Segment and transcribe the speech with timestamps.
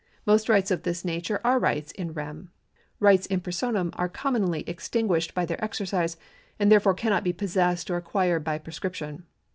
[0.25, 2.49] Most rights of this nature are rights in rem.
[2.99, 6.17] Rights in j)ersonain are commonly extinguished by their exercise,
[6.57, 9.27] and therefore cannot be possessed or acquired by prescription.